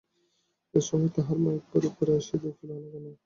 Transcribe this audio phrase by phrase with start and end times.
[0.73, 3.05] এই সময় তাহার মা একবার উপরে আসিয়া দেখিল না কেন?